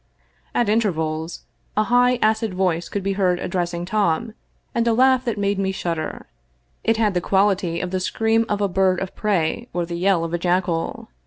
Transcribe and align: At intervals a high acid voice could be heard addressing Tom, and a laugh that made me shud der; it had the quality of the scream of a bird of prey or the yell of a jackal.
At 0.55 0.67
intervals 0.67 1.43
a 1.77 1.83
high 1.83 2.17
acid 2.23 2.55
voice 2.55 2.89
could 2.89 3.03
be 3.03 3.13
heard 3.13 3.37
addressing 3.37 3.85
Tom, 3.85 4.33
and 4.73 4.87
a 4.87 4.93
laugh 4.95 5.23
that 5.25 5.37
made 5.37 5.59
me 5.59 5.71
shud 5.71 5.97
der; 5.97 6.25
it 6.83 6.97
had 6.97 7.13
the 7.13 7.21
quality 7.21 7.79
of 7.79 7.91
the 7.91 7.99
scream 7.99 8.43
of 8.49 8.61
a 8.61 8.67
bird 8.67 8.99
of 8.99 9.15
prey 9.15 9.67
or 9.73 9.85
the 9.85 9.97
yell 9.99 10.23
of 10.23 10.33
a 10.33 10.39
jackal. 10.39 11.09